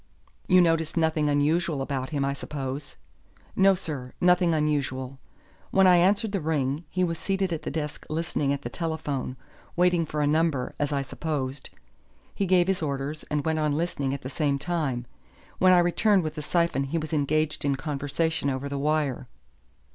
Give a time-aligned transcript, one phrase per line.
[0.47, 2.97] "You noticed nothing unusual about him, I suppose."
[3.55, 5.19] "No, sir, nothing unusual.
[5.69, 9.37] When I answered the ring, he was seated at the desk listening at the telephone,
[9.75, 11.69] waiting for a number, as I supposed.
[12.33, 15.05] He gave his orders and went on listening at the same time.
[15.59, 19.27] When I returned with the syphon he was engaged in conversation over the wire."